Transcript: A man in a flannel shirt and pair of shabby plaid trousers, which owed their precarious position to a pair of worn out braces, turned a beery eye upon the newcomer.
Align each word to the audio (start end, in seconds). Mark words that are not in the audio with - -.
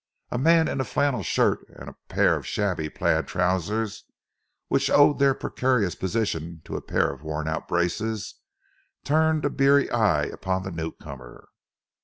A 0.31 0.39
man 0.39 0.67
in 0.67 0.81
a 0.81 0.83
flannel 0.83 1.21
shirt 1.21 1.63
and 1.69 1.93
pair 2.07 2.35
of 2.35 2.47
shabby 2.47 2.89
plaid 2.89 3.27
trousers, 3.27 4.05
which 4.67 4.89
owed 4.89 5.19
their 5.19 5.35
precarious 5.35 5.93
position 5.93 6.59
to 6.65 6.75
a 6.75 6.81
pair 6.81 7.11
of 7.13 7.21
worn 7.21 7.47
out 7.47 7.67
braces, 7.67 8.33
turned 9.03 9.45
a 9.45 9.49
beery 9.51 9.91
eye 9.91 10.23
upon 10.23 10.63
the 10.63 10.71
newcomer. 10.71 11.49